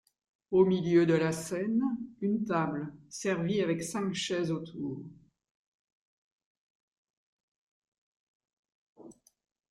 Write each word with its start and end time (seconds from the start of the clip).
Au 0.49 0.65
milieu 0.65 1.05
de 1.05 1.13
la 1.13 1.31
scène, 1.31 1.83
une 2.21 2.43
table 2.43 2.91
servie 3.07 3.61
avec 3.61 3.83
cinq 3.83 4.15
chaises 4.15 4.49
autour. 4.51 5.03